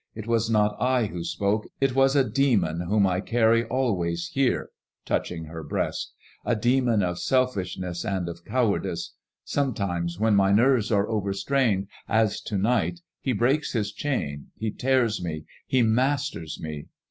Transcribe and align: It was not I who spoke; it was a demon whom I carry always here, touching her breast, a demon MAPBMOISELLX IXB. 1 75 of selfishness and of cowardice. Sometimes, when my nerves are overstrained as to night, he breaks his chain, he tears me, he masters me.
It 0.15 0.25
was 0.25 0.49
not 0.49 0.75
I 0.81 1.05
who 1.05 1.23
spoke; 1.23 1.67
it 1.79 1.93
was 1.93 2.15
a 2.15 2.27
demon 2.27 2.81
whom 2.87 3.05
I 3.05 3.21
carry 3.21 3.65
always 3.65 4.29
here, 4.29 4.71
touching 5.05 5.43
her 5.45 5.61
breast, 5.63 6.13
a 6.43 6.55
demon 6.55 7.01
MAPBMOISELLX 7.01 7.03
IXB. 7.03 7.05
1 7.05 7.05
75 7.05 7.09
of 7.13 7.19
selfishness 7.23 8.05
and 8.05 8.27
of 8.29 8.43
cowardice. 8.43 9.13
Sometimes, 9.45 10.19
when 10.19 10.33
my 10.35 10.51
nerves 10.51 10.91
are 10.91 11.07
overstrained 11.07 11.87
as 12.09 12.41
to 12.41 12.57
night, 12.57 13.01
he 13.19 13.31
breaks 13.33 13.73
his 13.73 13.91
chain, 13.93 14.47
he 14.57 14.71
tears 14.71 15.21
me, 15.23 15.45
he 15.67 15.83
masters 15.83 16.59
me. 16.59 16.87